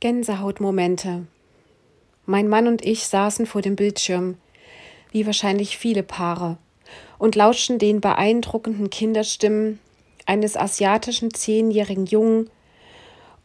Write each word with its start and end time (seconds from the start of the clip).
Gänsehautmomente. 0.00 1.26
Mein 2.26 2.48
Mann 2.48 2.68
und 2.68 2.84
ich 2.84 3.06
saßen 3.06 3.46
vor 3.46 3.62
dem 3.62 3.76
Bildschirm, 3.76 4.36
wie 5.10 5.24
wahrscheinlich 5.24 5.78
viele 5.78 6.02
Paare, 6.02 6.58
und 7.18 7.34
lauschten 7.34 7.78
den 7.78 8.02
beeindruckenden 8.02 8.90
Kinderstimmen 8.90 9.78
eines 10.26 10.54
asiatischen 10.54 11.32
zehnjährigen 11.32 12.04
Jungen 12.04 12.50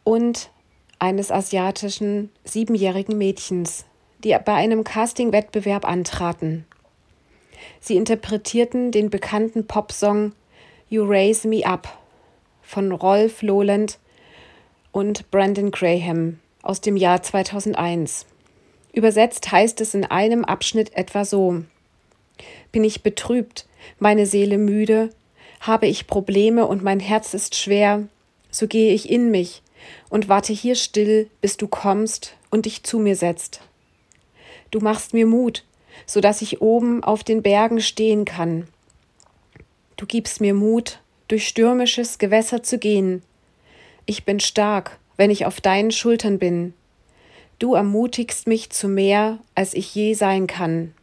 und 0.04 0.50
eines 0.98 1.30
asiatischen 1.30 2.28
siebenjährigen 2.44 3.16
Mädchens, 3.16 3.86
die 4.22 4.36
bei 4.44 4.52
einem 4.52 4.84
Casting-Wettbewerb 4.84 5.88
antraten. 5.88 6.66
Sie 7.80 7.96
interpretierten 7.96 8.90
den 8.90 9.08
bekannten 9.08 9.66
Popsong 9.66 10.32
You 10.90 11.04
Raise 11.06 11.48
Me 11.48 11.64
Up 11.64 11.98
von 12.60 12.92
Rolf 12.92 13.40
Lowland 13.40 13.98
und 14.92 15.30
Brandon 15.30 15.70
Graham 15.70 16.38
aus 16.62 16.80
dem 16.80 16.96
Jahr 16.96 17.22
2001. 17.22 18.26
Übersetzt 18.92 19.50
heißt 19.50 19.80
es 19.80 19.94
in 19.94 20.04
einem 20.04 20.44
Abschnitt 20.44 20.94
etwa 20.94 21.24
so 21.24 21.64
Bin 22.70 22.84
ich 22.84 23.02
betrübt, 23.02 23.66
meine 23.98 24.26
Seele 24.26 24.58
müde, 24.58 25.10
habe 25.60 25.86
ich 25.86 26.06
Probleme 26.06 26.66
und 26.66 26.82
mein 26.82 27.00
Herz 27.00 27.34
ist 27.34 27.54
schwer, 27.54 28.08
so 28.50 28.66
gehe 28.66 28.92
ich 28.92 29.10
in 29.10 29.30
mich 29.30 29.62
und 30.08 30.28
warte 30.28 30.52
hier 30.52 30.74
still, 30.74 31.28
bis 31.40 31.56
du 31.56 31.68
kommst 31.68 32.36
und 32.50 32.66
dich 32.66 32.82
zu 32.82 32.98
mir 32.98 33.16
setzt. 33.16 33.60
Du 34.70 34.80
machst 34.80 35.14
mir 35.14 35.26
Mut, 35.26 35.64
so 36.06 36.20
dass 36.20 36.42
ich 36.42 36.60
oben 36.60 37.02
auf 37.04 37.24
den 37.24 37.42
Bergen 37.42 37.80
stehen 37.80 38.24
kann. 38.24 38.68
Du 39.96 40.06
gibst 40.06 40.40
mir 40.40 40.54
Mut, 40.54 41.00
durch 41.28 41.46
stürmisches 41.46 42.18
Gewässer 42.18 42.62
zu 42.62 42.78
gehen. 42.78 43.22
Ich 44.04 44.24
bin 44.24 44.40
stark, 44.40 44.98
wenn 45.16 45.30
ich 45.30 45.46
auf 45.46 45.60
deinen 45.60 45.90
Schultern 45.90 46.38
bin. 46.38 46.74
Du 47.58 47.74
ermutigst 47.74 48.46
mich 48.46 48.70
zu 48.70 48.88
mehr, 48.88 49.38
als 49.54 49.74
ich 49.74 49.94
je 49.94 50.14
sein 50.14 50.46
kann. 50.46 50.94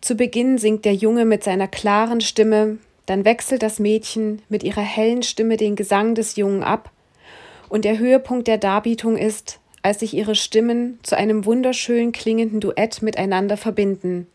Zu 0.00 0.14
Beginn 0.14 0.58
singt 0.58 0.84
der 0.84 0.94
Junge 0.94 1.24
mit 1.24 1.42
seiner 1.42 1.66
klaren 1.66 2.20
Stimme, 2.20 2.78
dann 3.06 3.24
wechselt 3.24 3.62
das 3.62 3.78
Mädchen 3.78 4.42
mit 4.48 4.62
ihrer 4.62 4.82
hellen 4.82 5.22
Stimme 5.22 5.56
den 5.56 5.76
Gesang 5.76 6.14
des 6.14 6.36
Jungen 6.36 6.62
ab, 6.62 6.90
und 7.68 7.84
der 7.84 7.98
Höhepunkt 7.98 8.46
der 8.46 8.58
Darbietung 8.58 9.16
ist, 9.16 9.58
als 9.82 10.00
sich 10.00 10.14
ihre 10.14 10.34
Stimmen 10.34 10.98
zu 11.02 11.16
einem 11.16 11.44
wunderschön 11.44 12.12
klingenden 12.12 12.60
Duett 12.60 13.02
miteinander 13.02 13.56
verbinden. 13.56 14.26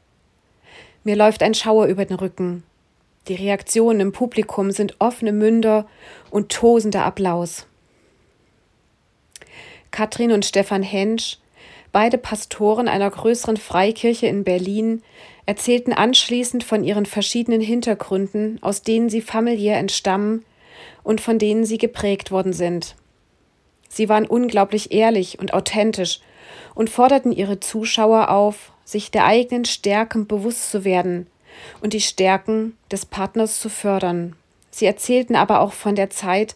Mir 1.04 1.16
läuft 1.16 1.44
ein 1.44 1.54
Schauer 1.54 1.88
über 1.88 2.06
den 2.06 2.18
Rücken. 2.18 2.64
Die 3.28 3.36
Reaktionen 3.36 4.00
im 4.00 4.12
Publikum 4.12 4.72
sind 4.72 4.96
offene 5.00 5.32
Münder 5.32 5.88
und 6.30 6.52
tosender 6.52 7.06
Applaus. 7.06 7.68
Katrin 9.92 10.32
und 10.32 10.46
Stefan 10.46 10.84
Hensch, 10.84 11.38
beide 11.92 12.18
Pastoren 12.18 12.88
einer 12.88 13.10
größeren 13.10 13.58
Freikirche 13.58 14.28
in 14.28 14.44
Berlin, 14.44 15.04
erzählten 15.46 15.94
anschließend 15.94 16.64
von 16.64 16.84
ihren 16.84 17.06
verschiedenen 17.06 17.62
Hintergründen, 17.62 18.58
aus 18.62 18.82
denen 18.82 19.10
sie 19.10 19.22
familiär 19.22 19.78
entstammen 19.78 20.46
und 21.04 21.20
von 21.22 21.40
denen 21.40 21.66
sie 21.66 21.78
geprägt 21.78 22.32
worden 22.32 22.54
sind. 22.54 22.96
Sie 23.90 24.08
waren 24.08 24.26
unglaublich 24.26 24.94
ehrlich 24.94 25.40
und 25.40 25.54
authentisch 25.54 26.22
und 26.76 26.90
forderten 26.90 27.34
ihre 27.34 27.60
Zuschauer 27.60 28.30
auf, 28.30 28.72
sich 28.86 29.12
der 29.12 29.26
eigenen 29.26 29.66
Stärken 29.66 30.28
bewusst 30.28 30.72
zu 30.72 30.86
werden 30.86 31.28
und 31.82 31.94
die 31.94 32.02
Stärken 32.02 32.78
des 32.90 33.06
Partners 33.06 33.60
zu 33.60 33.70
fördern. 33.70 34.36
Sie 34.70 34.86
erzählten 34.86 35.36
aber 35.36 35.60
auch 35.60 35.74
von 35.74 35.96
der 35.96 36.10
Zeit, 36.10 36.56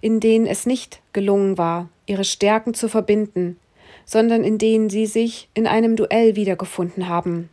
in 0.00 0.20
denen 0.20 0.46
es 0.46 0.66
nicht 0.66 1.00
gelungen 1.12 1.58
war, 1.58 1.88
ihre 2.06 2.24
Stärken 2.24 2.74
zu 2.74 2.88
verbinden, 2.88 3.58
sondern 4.04 4.44
in 4.44 4.58
denen 4.58 4.88
sie 4.90 5.06
sich 5.06 5.48
in 5.54 5.66
einem 5.66 5.96
Duell 5.96 6.36
wiedergefunden 6.36 7.08
haben. 7.08 7.48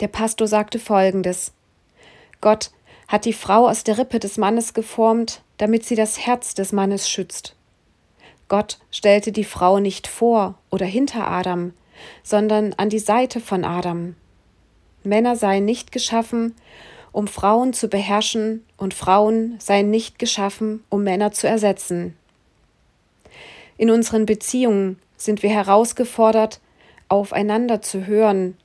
Der 0.00 0.08
Pastor 0.08 0.46
sagte 0.46 0.78
folgendes 0.78 1.52
Gott 2.40 2.70
hat 3.08 3.24
die 3.24 3.32
Frau 3.32 3.68
aus 3.68 3.84
der 3.84 3.98
Rippe 3.98 4.18
des 4.20 4.38
Mannes 4.38 4.72
geformt, 4.72 5.42
damit 5.58 5.84
sie 5.84 5.96
das 5.96 6.26
Herz 6.26 6.54
des 6.54 6.72
Mannes 6.72 7.08
schützt. 7.08 7.56
Gott 8.48 8.78
stellte 8.90 9.32
die 9.32 9.44
Frau 9.44 9.78
nicht 9.78 10.06
vor 10.06 10.54
oder 10.70 10.86
hinter 10.86 11.28
Adam, 11.28 11.72
sondern 12.22 12.72
an 12.74 12.88
die 12.88 12.98
Seite 12.98 13.40
von 13.40 13.64
Adam. 13.64 14.14
Männer 15.02 15.36
seien 15.36 15.64
nicht 15.64 15.92
geschaffen, 15.92 16.54
um 17.12 17.26
Frauen 17.26 17.72
zu 17.72 17.88
beherrschen, 17.88 18.64
und 18.76 18.94
Frauen 18.94 19.56
seien 19.58 19.90
nicht 19.90 20.18
geschaffen, 20.18 20.84
um 20.88 21.02
Männer 21.04 21.32
zu 21.32 21.48
ersetzen. 21.48 22.16
In 23.76 23.90
unseren 23.90 24.26
Beziehungen 24.26 24.98
sind 25.16 25.42
wir 25.42 25.50
herausgefordert, 25.50 26.60
aufeinander 27.08 27.82
zu 27.82 28.06
hören, 28.06 28.56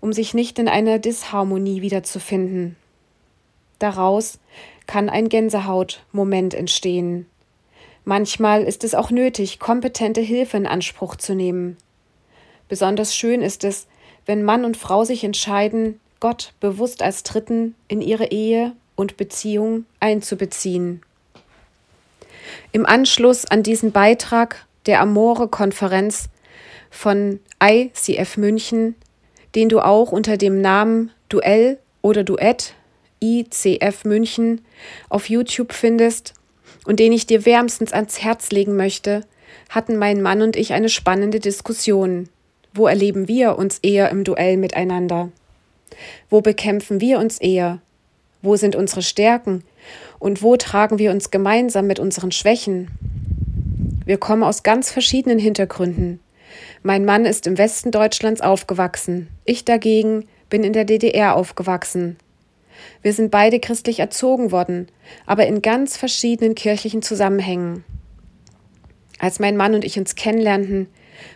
um 0.00 0.12
sich 0.12 0.34
nicht 0.34 0.58
in 0.58 0.68
einer 0.68 0.98
Disharmonie 0.98 1.82
wiederzufinden. 1.82 2.76
Daraus 3.78 4.38
kann 4.86 5.08
ein 5.08 5.28
Gänsehautmoment 5.28 6.54
entstehen. 6.54 7.26
Manchmal 8.04 8.64
ist 8.64 8.84
es 8.84 8.94
auch 8.94 9.10
nötig, 9.10 9.58
kompetente 9.58 10.20
Hilfe 10.20 10.56
in 10.56 10.66
Anspruch 10.66 11.16
zu 11.16 11.34
nehmen. 11.34 11.76
Besonders 12.68 13.16
schön 13.16 13.40
ist 13.40 13.64
es, 13.64 13.86
wenn 14.26 14.42
Mann 14.42 14.64
und 14.64 14.76
Frau 14.76 15.04
sich 15.04 15.24
entscheiden, 15.24 16.00
Gott 16.24 16.54
bewusst 16.58 17.02
als 17.02 17.22
Dritten 17.22 17.74
in 17.86 18.00
ihre 18.00 18.30
Ehe 18.30 18.72
und 18.96 19.18
Beziehung 19.18 19.84
einzubeziehen. 20.00 21.02
Im 22.72 22.86
Anschluss 22.86 23.44
an 23.44 23.62
diesen 23.62 23.92
Beitrag 23.92 24.64
der 24.86 25.02
Amore-Konferenz 25.02 26.30
von 26.88 27.40
ICF 27.62 28.38
München, 28.38 28.94
den 29.54 29.68
du 29.68 29.80
auch 29.80 30.12
unter 30.12 30.38
dem 30.38 30.62
Namen 30.62 31.10
Duell 31.28 31.78
oder 32.00 32.24
Duett 32.24 32.72
ICF 33.22 34.06
München 34.06 34.64
auf 35.10 35.28
YouTube 35.28 35.74
findest 35.74 36.32
und 36.86 37.00
den 37.00 37.12
ich 37.12 37.26
dir 37.26 37.44
wärmstens 37.44 37.92
ans 37.92 38.22
Herz 38.22 38.50
legen 38.50 38.76
möchte, 38.76 39.26
hatten 39.68 39.98
mein 39.98 40.22
Mann 40.22 40.40
und 40.40 40.56
ich 40.56 40.72
eine 40.72 40.88
spannende 40.88 41.38
Diskussion. 41.38 42.30
Wo 42.72 42.86
erleben 42.86 43.28
wir 43.28 43.58
uns 43.58 43.78
eher 43.82 44.08
im 44.08 44.24
Duell 44.24 44.56
miteinander? 44.56 45.30
Wo 46.30 46.40
bekämpfen 46.40 47.00
wir 47.00 47.18
uns 47.18 47.38
eher? 47.38 47.80
Wo 48.42 48.56
sind 48.56 48.76
unsere 48.76 49.02
Stärken? 49.02 49.64
Und 50.18 50.42
wo 50.42 50.56
tragen 50.56 50.98
wir 50.98 51.10
uns 51.10 51.30
gemeinsam 51.30 51.86
mit 51.86 51.98
unseren 51.98 52.32
Schwächen? 52.32 52.90
Wir 54.04 54.18
kommen 54.18 54.42
aus 54.42 54.62
ganz 54.62 54.90
verschiedenen 54.90 55.38
Hintergründen. 55.38 56.20
Mein 56.82 57.04
Mann 57.04 57.24
ist 57.24 57.46
im 57.46 57.56
Westen 57.56 57.90
Deutschlands 57.90 58.40
aufgewachsen. 58.40 59.28
Ich 59.44 59.64
dagegen 59.64 60.26
bin 60.50 60.62
in 60.62 60.72
der 60.72 60.84
DDR 60.84 61.36
aufgewachsen. 61.36 62.16
Wir 63.02 63.12
sind 63.12 63.30
beide 63.30 63.60
christlich 63.60 64.00
erzogen 64.00 64.52
worden, 64.52 64.88
aber 65.26 65.46
in 65.46 65.62
ganz 65.62 65.96
verschiedenen 65.96 66.54
kirchlichen 66.54 67.02
Zusammenhängen. 67.02 67.84
Als 69.18 69.40
mein 69.40 69.56
Mann 69.56 69.74
und 69.74 69.84
ich 69.84 69.98
uns 69.98 70.14
kennenlernten, 70.14 70.88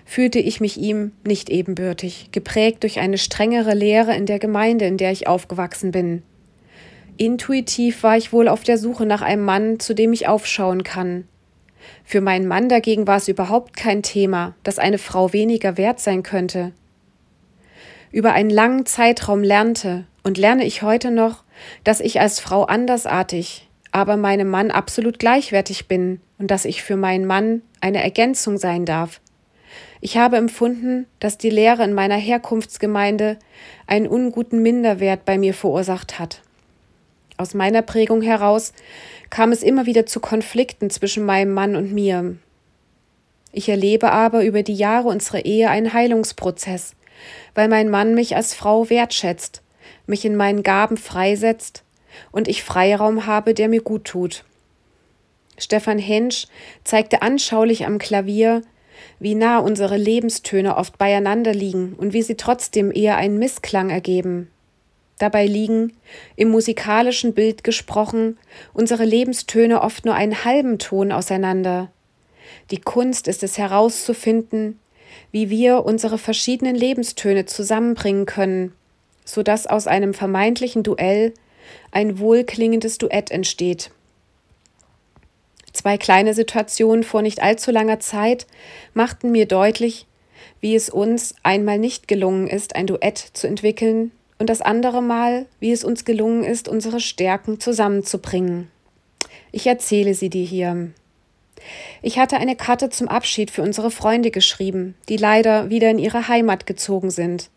fühlte 0.05 0.39
ich 0.39 0.61
mich 0.61 0.77
ihm 0.77 1.12
nicht 1.25 1.50
ebenbürtig, 1.50 2.31
geprägt 2.33 2.83
durch 2.83 2.99
eine 2.99 3.19
strengere 3.19 3.75
Lehre 3.75 4.15
in 4.15 4.27
der 4.27 4.39
Gemeinde, 4.39 4.87
in 4.87 4.97
der 4.97 5.12
ich 5.12 5.27
aufgewachsen 5.27 5.91
bin. 5.91 6.22
Intuitiv 7.16 8.03
war 8.03 8.16
ich 8.16 8.33
wohl 8.33 8.49
auf 8.49 8.62
der 8.62 8.78
Suche 8.78 9.05
nach 9.05 9.22
einem 9.22 9.44
Mann, 9.44 9.81
zu 9.81 9.94
dem 9.94 10.12
ich 10.12 10.28
aufschauen 10.28 10.84
kann. 10.84 11.27
Für 12.05 12.21
meinen 12.21 12.47
Mann 12.47 12.69
dagegen 12.69 13.06
war 13.06 13.16
es 13.16 13.28
überhaupt 13.28 13.77
kein 13.77 14.03
Thema, 14.03 14.55
dass 14.62 14.78
eine 14.78 14.99
Frau 14.99 15.33
weniger 15.33 15.77
wert 15.77 16.00
sein 16.00 16.22
könnte. 16.22 16.72
Über 18.10 18.33
einen 18.33 18.50
langen 18.50 18.87
Zeitraum 18.87 19.43
lernte 19.43 20.06
und 20.22 20.39
lerne 20.39 20.65
ich 20.65 20.83
heute 20.83 21.10
noch, 21.10 21.45
dass 21.84 22.00
ich 22.00 22.21
als 22.21 22.41
Frau 22.41 22.65
andersartig, 22.65 23.69
aber 23.91 24.16
meinem 24.16 24.49
Mann 24.49 24.71
absolut 24.71 25.19
gleichwertig 25.19 25.89
bin 25.89 26.21
und 26.39 26.51
dass 26.51 26.65
ich 26.65 26.83
für 26.83 26.97
meinen 26.97 27.27
Mann 27.27 27.63
eine 27.80 28.03
Ergänzung 28.03 28.59
sein 28.59 28.84
darf, 28.84 29.21
ich 30.00 30.16
habe 30.16 30.36
empfunden, 30.36 31.06
dass 31.18 31.39
die 31.39 31.50
Lehre 31.50 31.84
in 31.84 31.92
meiner 31.92 32.16
Herkunftsgemeinde 32.16 33.39
einen 33.86 34.06
unguten 34.06 34.62
Minderwert 34.62 35.24
bei 35.24 35.39
mir 35.39 35.54
verursacht 35.54 36.18
hat. 36.18 36.42
Aus 37.36 37.54
meiner 37.54 37.83
Prägung 37.83 38.22
heraus 38.22 38.72
kam 39.30 39.53
es 39.53 39.62
immer 39.62 39.86
wieder 39.86 40.06
zu 40.06 40.21
Konflikten 40.21 40.91
zwischen 40.91 41.24
meinem 41.24 41.53
Mann 41.53 41.77
und 41.77 41.92
mir. 41.92 42.36
Ich 43.53 43.68
erlebe 43.68 44.12
aber 44.12 44.45
über 44.45 44.62
die 44.62 44.74
Jahre 44.74 45.09
unserer 45.09 45.45
Ehe 45.45 45.71
einen 45.71 45.92
Heilungsprozess, 45.92 46.94
weil 47.54 47.68
mein 47.68 47.89
Mann 47.89 48.15
mich 48.15 48.36
als 48.36 48.54
Frau 48.54 48.91
wertschätzt, 48.91 49.62
mich 50.06 50.24
in 50.24 50.36
meinen 50.36 50.62
Gaben 50.62 50.97
freisetzt 50.97 51.83
und 52.30 52.48
ich 52.48 52.62
Freiraum 52.62 53.27
habe, 53.27 53.54
der 53.54 53.68
mir 53.68 53.83
gut 53.83 54.04
tut. 54.04 54.44
Stefan 55.59 55.98
Hensch 55.98 56.47
zeigte 56.84 57.22
anschaulich 57.22 57.84
am 57.84 57.98
Klavier, 57.98 58.62
wie 59.18 59.34
nah 59.34 59.59
unsere 59.59 59.97
Lebenstöne 59.97 60.77
oft 60.77 60.98
beieinander 60.98 61.54
liegen 61.54 61.95
und 61.95 62.12
wie 62.12 62.22
sie 62.22 62.36
trotzdem 62.36 62.92
eher 62.92 63.16
einen 63.16 63.39
Missklang 63.39 63.91
ergeben. 63.91 64.50
Dabei 65.18 65.47
liegen, 65.47 65.95
im 66.36 66.48
musikalischen 66.48 67.34
Bild 67.34 67.65
gesprochen, 67.65 68.39
unsere 68.72 69.04
Lebenstöne 69.04 69.83
oft 69.83 70.04
nur 70.04 70.15
einen 70.15 70.45
halben 70.45 70.78
Ton 70.78 71.10
auseinander. 71.10 71.91
Die 72.71 72.80
Kunst 72.80 73.27
ist 73.27 73.42
es 73.42 73.59
herauszufinden, 73.59 74.78
wie 75.33 75.51
wir 75.51 75.84
unsere 75.84 76.18
verschiedenen 76.18 76.77
Lebenstöne 76.77 77.47
zusammenbringen 77.47 78.27
können, 78.27 78.72
so 79.24 79.42
dass 79.42 79.66
aus 79.66 79.86
einem 79.86 80.15
vermeintlichen 80.15 80.84
Duell 80.84 81.34
ein 81.91 82.18
wohlklingendes 82.18 82.98
Duett 82.98 83.30
entsteht. 83.30 83.91
Zwei 85.72 85.98
kleine 85.98 86.34
Situationen 86.34 87.04
vor 87.04 87.22
nicht 87.22 87.42
allzu 87.42 87.70
langer 87.70 88.00
Zeit 88.00 88.47
machten 88.94 89.30
mir 89.30 89.47
deutlich, 89.47 90.06
wie 90.60 90.74
es 90.74 90.91
uns 90.91 91.34
einmal 91.42 91.78
nicht 91.78 92.09
gelungen 92.09 92.47
ist, 92.47 92.74
ein 92.74 92.86
Duett 92.86 93.18
zu 93.18 93.47
entwickeln, 93.47 94.12
und 94.38 94.48
das 94.48 94.60
andere 94.60 95.03
Mal, 95.03 95.47
wie 95.59 95.72
es 95.72 95.84
uns 95.84 96.04
gelungen 96.04 96.44
ist, 96.44 96.68
unsere 96.68 97.00
Stärken 97.00 97.59
zusammenzubringen. 97.59 98.70
Ich 99.50 99.66
erzähle 99.66 100.15
sie 100.15 100.30
dir 100.30 100.44
hier. 100.44 100.91
Ich 102.03 102.18
hatte 102.18 102.36
eine 102.36 102.54
Karte 102.54 102.88
zum 102.88 103.09
Abschied 103.09 103.50
für 103.50 103.62
unsere 103.62 103.91
Freunde 103.91 104.30
geschrieben, 104.30 104.94
die 105.09 105.16
leider 105.16 105.70
wieder 105.70 105.91
in 105.91 105.98
ihre 105.98 106.28
Heimat 106.28 106.66
gezogen 106.66 107.10
sind. 107.10 107.50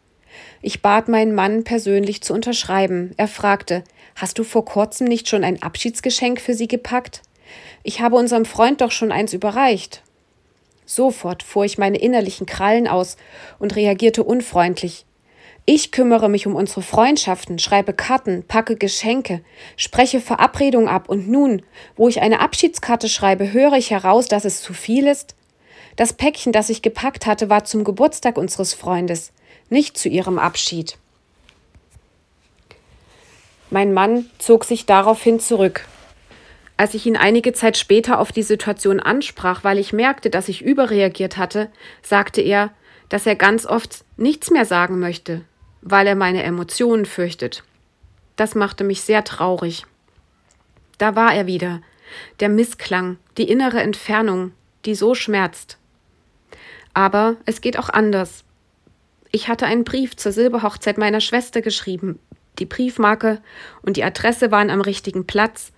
Ich 0.62 0.82
bat 0.82 1.08
meinen 1.08 1.36
Mann 1.36 1.64
persönlich 1.64 2.22
zu 2.22 2.34
unterschreiben. 2.34 3.12
Er 3.18 3.28
fragte 3.28 3.84
Hast 4.16 4.40
du 4.40 4.44
vor 4.44 4.66
kurzem 4.66 5.08
nicht 5.08 5.30
schon 5.30 5.44
ein 5.44 5.62
Abschiedsgeschenk 5.62 6.42
für 6.42 6.54
sie 6.54 6.68
gepackt? 6.68 7.22
Ich 7.84 8.02
habe 8.02 8.16
unserem 8.16 8.46
Freund 8.46 8.82
doch 8.82 8.92
schon 8.92 9.12
eins 9.12 9.34
überreicht. 9.34 10.04
Sofort 10.86 11.42
fuhr 11.44 11.66
ich 11.66 11.78
meine 11.78 11.98
innerlichen 11.98 12.46
Krallen 12.46 12.88
aus 12.88 13.18
und 13.60 13.76
reagierte 13.76 14.24
unfreundlich. 14.24 15.06
Ich 15.66 15.92
kümmere 15.92 16.28
mich 16.28 16.48
um 16.48 16.56
unsere 16.56 16.82
Freundschaften, 16.82 17.60
schreibe 17.60 17.94
Karten, 17.94 18.44
packe 18.48 18.76
Geschenke, 18.76 19.42
spreche 19.78 20.20
Verabredungen 20.20 20.90
ab 20.90 21.08
und 21.08 21.30
nun, 21.30 21.62
wo 21.96 22.08
ich 22.08 22.22
eine 22.22 22.40
Abschiedskarte 22.40 23.10
schreibe, 23.10 23.54
höre 23.54 23.74
ich 23.74 23.92
heraus, 23.92 24.28
dass 24.28 24.44
es 24.44 24.62
zu 24.62 24.74
viel 24.74 25.08
ist? 25.08 25.36
Das 25.96 26.14
Päckchen, 26.14 26.52
das 26.52 26.70
ich 26.70 26.82
gepackt 26.82 27.26
hatte, 27.26 27.50
war 27.50 27.64
zum 27.64 27.84
Geburtstag 27.84 28.38
unseres 28.38 28.74
Freundes, 28.74 29.32
nicht 29.70 29.98
zu 29.98 30.10
ihrem 30.10 30.40
Abschied. 30.40 30.98
Mein 33.70 33.94
Mann 33.94 34.30
zog 34.40 34.66
sich 34.66 34.86
daraufhin 34.86 35.40
zurück. 35.40 35.88
Als 36.82 36.96
ich 36.96 37.06
ihn 37.06 37.16
einige 37.16 37.54
Zeit 37.54 37.78
später 37.78 38.18
auf 38.18 38.32
die 38.32 38.42
Situation 38.42 39.00
ansprach, 39.00 39.64
weil 39.64 39.78
ich 39.78 39.94
merkte, 39.94 40.32
dass 40.32 40.50
ich 40.50 40.64
überreagiert 40.64 41.38
hatte, 41.38 41.70
sagte 42.02 42.42
er, 42.42 42.72
dass 43.08 43.28
er 43.28 43.36
ganz 43.36 43.68
oft 43.68 44.04
nichts 44.18 44.50
mehr 44.50 44.66
sagen 44.66 44.98
möchte, 44.98 45.46
weil 45.84 46.08
er 46.08 46.16
meine 46.16 46.42
Emotionen 46.42 47.06
fürchtet. 47.06 47.64
Das 48.36 48.56
machte 48.56 48.84
mich 48.84 49.04
sehr 49.04 49.24
traurig. 49.24 49.86
Da 50.98 51.16
war 51.16 51.36
er 51.36 51.46
wieder, 51.46 51.84
der 52.40 52.50
Missklang, 52.50 53.18
die 53.38 53.48
innere 53.48 53.80
Entfernung, 53.80 54.52
die 54.86 54.96
so 54.96 55.14
schmerzt. 55.14 55.78
Aber 56.96 57.36
es 57.46 57.62
geht 57.62 57.78
auch 57.78 57.90
anders. 57.90 58.44
Ich 59.32 59.50
hatte 59.50 59.68
einen 59.68 59.84
Brief 59.84 60.16
zur 60.16 60.32
Silberhochzeit 60.32 60.98
meiner 60.98 61.22
Schwester 61.22 61.62
geschrieben. 61.62 62.18
Die 62.58 62.66
Briefmarke 62.66 63.40
und 63.84 63.98
die 63.98 64.04
Adresse 64.04 64.50
waren 64.50 64.72
am 64.72 64.82
richtigen 64.82 65.28
Platz, 65.28 65.74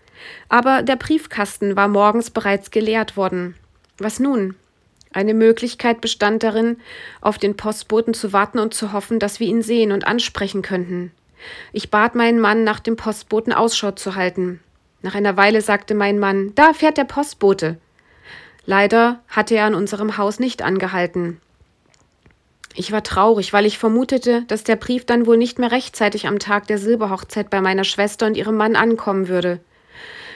aber 0.50 0.81
der 0.81 0.96
Briefkasten 0.96 1.75
war 1.75 1.88
morgens 1.88 2.30
bereits 2.30 2.72
geleert 2.72 3.18
worden. 3.18 3.56
Was 3.98 4.20
nun? 4.20 4.56
Eine 5.14 5.34
Möglichkeit 5.34 6.02
bestand 6.02 6.44
darin, 6.44 6.78
auf 7.22 7.38
den 7.38 7.56
Postboten 7.56 8.14
zu 8.14 8.34
warten 8.34 8.60
und 8.60 8.74
zu 8.74 8.94
hoffen, 8.94 9.20
dass 9.20 9.40
wir 9.40 9.48
ihn 9.48 9.62
sehen 9.62 9.92
und 9.92 10.08
ansprechen 10.08 10.64
könnten. 10.64 11.12
Ich 11.72 11.92
bat 11.92 12.16
meinen 12.16 12.40
Mann, 12.40 12.64
nach 12.64 12.80
dem 12.80 12.96
Postboten 12.96 13.54
Ausschau 13.54 13.92
zu 13.92 14.16
halten. 14.16 14.60
Nach 15.02 15.16
einer 15.16 15.38
Weile 15.38 15.62
sagte 15.62 15.94
mein 15.94 16.18
Mann, 16.18 16.54
da 16.56 16.74
fährt 16.74 16.98
der 16.98 17.04
Postbote. 17.04 17.78
Leider 18.66 19.19
hatte 19.28 19.56
er 19.56 19.66
an 19.66 19.76
unserem 19.76 20.18
Haus 20.18 20.40
nicht 20.40 20.62
angehalten. 20.62 21.40
Ich 22.76 22.92
war 22.92 23.04
traurig, 23.04 23.54
weil 23.54 23.66
ich 23.66 23.78
vermutete, 23.78 24.44
dass 24.48 24.64
der 24.64 24.78
Brief 24.78 25.06
dann 25.06 25.28
wohl 25.28 25.38
nicht 25.38 25.60
mehr 25.60 25.72
rechtzeitig 25.72 26.28
am 26.28 26.40
Tag 26.40 26.66
der 26.68 26.80
Silberhochzeit 26.80 27.50
bei 27.50 27.62
meiner 27.62 27.84
Schwester 27.84 28.26
und 28.26 28.36
ihrem 28.36 28.56
Mann 28.56 28.76
ankommen 28.76 29.28
würde. 29.28 29.60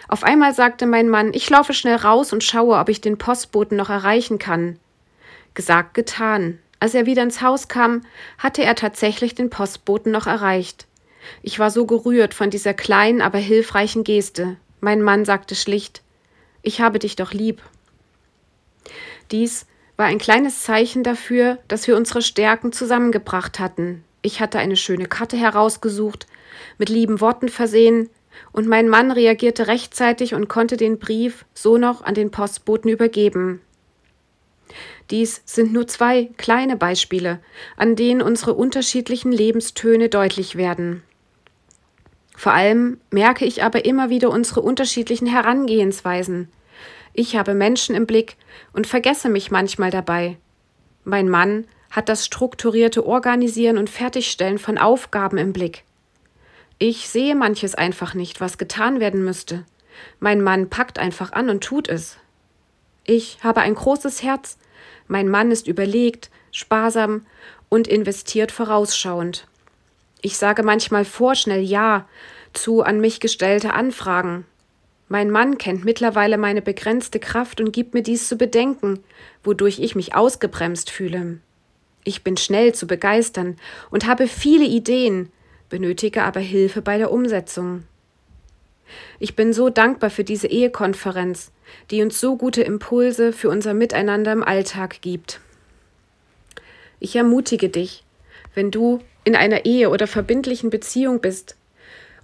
Auf 0.07 0.23
einmal 0.23 0.53
sagte 0.53 0.85
mein 0.85 1.09
Mann, 1.09 1.33
ich 1.33 1.49
laufe 1.49 1.73
schnell 1.73 1.95
raus 1.95 2.31
und 2.31 2.43
schaue, 2.43 2.77
ob 2.77 2.89
ich 2.89 3.01
den 3.01 3.17
Postboten 3.17 3.77
noch 3.77 3.89
erreichen 3.89 4.39
kann. 4.39 4.79
Gesagt, 5.53 5.93
getan. 5.93 6.59
Als 6.79 6.93
er 6.93 7.05
wieder 7.05 7.23
ins 7.23 7.41
Haus 7.41 7.67
kam, 7.67 8.03
hatte 8.37 8.63
er 8.63 8.75
tatsächlich 8.75 9.35
den 9.35 9.49
Postboten 9.49 10.11
noch 10.11 10.27
erreicht. 10.27 10.85
Ich 11.41 11.59
war 11.59 11.71
so 11.71 11.85
gerührt 11.85 12.33
von 12.33 12.49
dieser 12.49 12.73
kleinen, 12.73 13.21
aber 13.21 13.39
hilfreichen 13.39 14.03
Geste. 14.03 14.57
Mein 14.79 15.01
Mann 15.01 15.25
sagte 15.25 15.55
schlicht 15.55 16.03
Ich 16.61 16.79
habe 16.79 16.99
dich 16.99 17.15
doch 17.15 17.33
lieb. 17.33 17.61
Dies 19.31 19.65
war 19.97 20.05
ein 20.05 20.19
kleines 20.19 20.61
Zeichen 20.61 21.03
dafür, 21.03 21.57
dass 21.67 21.87
wir 21.87 21.97
unsere 21.97 22.21
Stärken 22.21 22.71
zusammengebracht 22.71 23.59
hatten. 23.59 24.03
Ich 24.21 24.39
hatte 24.39 24.59
eine 24.59 24.77
schöne 24.77 25.07
Karte 25.07 25.37
herausgesucht, 25.37 26.27
mit 26.77 26.89
lieben 26.89 27.19
Worten 27.19 27.49
versehen, 27.49 28.09
und 28.51 28.67
mein 28.67 28.89
Mann 28.89 29.11
reagierte 29.11 29.67
rechtzeitig 29.67 30.33
und 30.33 30.47
konnte 30.47 30.77
den 30.77 30.99
Brief 30.99 31.45
so 31.53 31.77
noch 31.77 32.01
an 32.01 32.13
den 32.13 32.31
Postboten 32.31 32.89
übergeben. 32.89 33.61
Dies 35.09 35.41
sind 35.45 35.71
nur 35.71 35.87
zwei 35.87 36.29
kleine 36.37 36.75
Beispiele, 36.75 37.39
an 37.77 37.95
denen 37.95 38.21
unsere 38.21 38.53
unterschiedlichen 38.53 39.31
Lebenstöne 39.31 40.09
deutlich 40.09 40.57
werden. 40.57 41.03
Vor 42.35 42.53
allem 42.53 42.99
merke 43.09 43.45
ich 43.45 43.63
aber 43.63 43.85
immer 43.85 44.09
wieder 44.09 44.29
unsere 44.29 44.61
unterschiedlichen 44.61 45.27
Herangehensweisen. 45.27 46.49
Ich 47.13 47.35
habe 47.35 47.55
Menschen 47.55 47.95
im 47.95 48.05
Blick 48.05 48.35
und 48.73 48.85
vergesse 48.85 49.29
mich 49.29 49.49
manchmal 49.49 49.89
dabei. 49.89 50.37
Mein 51.03 51.29
Mann 51.29 51.65
hat 51.89 52.09
das 52.09 52.25
strukturierte 52.25 53.05
Organisieren 53.05 53.77
und 53.77 53.89
Fertigstellen 53.89 54.59
von 54.59 54.77
Aufgaben 54.77 55.37
im 55.37 55.53
Blick. 55.53 55.83
Ich 56.79 57.09
sehe 57.09 57.35
manches 57.35 57.73
einfach 57.73 58.13
nicht, 58.13 58.39
was 58.39 58.57
getan 58.57 58.99
werden 58.99 59.23
müsste. 59.23 59.65
Mein 60.19 60.41
Mann 60.41 60.69
packt 60.69 60.99
einfach 60.99 61.31
an 61.31 61.49
und 61.49 61.63
tut 61.63 61.89
es. 61.89 62.17
Ich 63.03 63.39
habe 63.41 63.61
ein 63.61 63.73
großes 63.73 64.21
Herz. 64.21 64.57
Mein 65.07 65.27
Mann 65.27 65.49
ist 65.49 65.67
überlegt, 65.67 66.29
sparsam 66.51 67.25
und 67.69 67.87
investiert 67.87 68.51
vorausschauend. 68.51 69.47
Ich 70.21 70.37
sage 70.37 70.61
manchmal 70.61 71.05
vorschnell 71.05 71.61
Ja 71.61 72.07
zu 72.53 72.83
an 72.83 72.99
mich 72.99 73.19
gestellte 73.19 73.73
Anfragen. 73.73 74.45
Mein 75.09 75.31
Mann 75.31 75.57
kennt 75.57 75.85
mittlerweile 75.85 76.37
meine 76.37 76.61
begrenzte 76.61 77.19
Kraft 77.19 77.61
und 77.61 77.71
gibt 77.71 77.93
mir 77.93 78.03
dies 78.03 78.27
zu 78.27 78.35
bedenken, 78.35 78.99
wodurch 79.43 79.79
ich 79.79 79.95
mich 79.95 80.15
ausgebremst 80.15 80.91
fühle. 80.91 81.39
Ich 82.03 82.23
bin 82.23 82.37
schnell 82.37 82.73
zu 82.73 82.87
begeistern 82.87 83.55
und 83.89 84.05
habe 84.05 84.27
viele 84.27 84.65
Ideen, 84.65 85.31
benötige 85.69 86.23
aber 86.23 86.39
Hilfe 86.39 86.81
bei 86.81 86.97
der 86.97 87.11
Umsetzung. 87.11 87.83
Ich 89.19 89.35
bin 89.35 89.53
so 89.53 89.69
dankbar 89.69 90.09
für 90.09 90.23
diese 90.23 90.47
Ehekonferenz, 90.47 91.51
die 91.91 92.01
uns 92.01 92.19
so 92.19 92.37
gute 92.37 92.61
Impulse 92.61 93.33
für 93.33 93.49
unser 93.49 93.73
Miteinander 93.73 94.31
im 94.31 94.43
Alltag 94.43 95.01
gibt. 95.01 95.41
Ich 96.99 97.15
ermutige 97.15 97.69
dich, 97.69 98.03
wenn 98.55 98.71
du 98.71 99.01
in 99.23 99.35
einer 99.35 99.65
Ehe 99.65 99.89
oder 99.89 100.07
verbindlichen 100.07 100.69
Beziehung 100.69 101.19
bist, 101.19 101.57